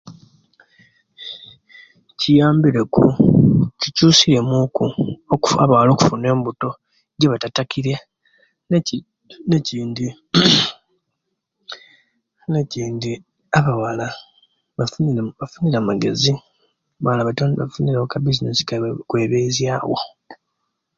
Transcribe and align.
Kiyambire 2.19 2.81
ku 2.93 3.05
kikyusirye 3.79 4.39
muku 4.49 4.85
okufa 5.33 5.57
abawala 5.63 5.89
okufuna 5.91 6.25
embuto 6.33 6.69
ejibatatakire 7.15 7.93
neki 8.69 8.97
nekindi, 9.49 10.05
nekindi 12.51 13.11
abawala 13.57 14.07
basi 14.77 14.97
basinga 15.39 15.79
magezi 15.87 16.33
bawala 17.01 17.21
abafunire 17.23 17.97
akabizinesi 18.01 18.63
kaibwe 18.67 18.89
okwebesyawo. 19.03 19.97